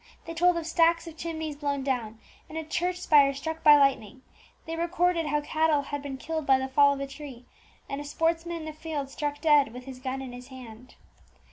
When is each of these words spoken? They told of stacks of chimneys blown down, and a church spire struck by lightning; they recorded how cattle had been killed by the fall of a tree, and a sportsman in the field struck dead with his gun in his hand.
They 0.25 0.33
told 0.33 0.57
of 0.57 0.65
stacks 0.65 1.05
of 1.05 1.15
chimneys 1.15 1.55
blown 1.55 1.83
down, 1.83 2.17
and 2.49 2.57
a 2.57 2.63
church 2.63 2.99
spire 2.99 3.35
struck 3.35 3.63
by 3.63 3.75
lightning; 3.77 4.23
they 4.65 4.75
recorded 4.75 5.27
how 5.27 5.41
cattle 5.41 5.83
had 5.83 6.01
been 6.01 6.17
killed 6.17 6.47
by 6.47 6.57
the 6.57 6.67
fall 6.67 6.95
of 6.95 6.99
a 7.01 7.05
tree, 7.05 7.45
and 7.87 8.01
a 8.01 8.03
sportsman 8.03 8.55
in 8.57 8.65
the 8.65 8.73
field 8.73 9.11
struck 9.11 9.39
dead 9.41 9.71
with 9.71 9.83
his 9.85 9.99
gun 9.99 10.23
in 10.23 10.33
his 10.33 10.47
hand. 10.47 10.95